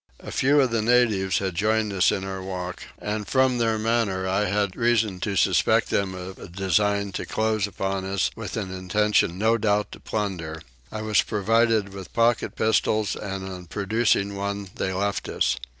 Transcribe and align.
A 0.19 0.31
few 0.31 0.59
of 0.61 0.71
the 0.71 0.81
natives 0.81 1.37
had 1.37 1.53
joined 1.53 1.93
us 1.93 2.11
in 2.11 2.23
our 2.23 2.41
walk 2.41 2.85
and 2.97 3.27
from 3.27 3.59
their 3.59 3.77
manner 3.77 4.27
I 4.27 4.45
had 4.45 4.75
reason 4.75 5.19
to 5.19 5.35
suspect 5.35 5.91
them 5.91 6.15
of 6.15 6.39
a 6.39 6.47
design 6.47 7.11
to 7.11 7.25
close 7.27 7.67
upon 7.67 8.03
us, 8.05 8.31
with 8.35 8.57
an 8.57 8.73
intention 8.73 9.37
no 9.37 9.59
doubt 9.59 9.91
to 9.91 9.99
plunder: 9.99 10.59
I 10.91 11.03
was 11.03 11.21
provided 11.21 11.89
with 11.93 12.13
pocket 12.13 12.55
pistols 12.55 13.15
and 13.15 13.47
on 13.47 13.67
producing 13.67 14.35
one 14.35 14.71
they 14.73 14.91
left 14.91 15.29
us. 15.29 15.55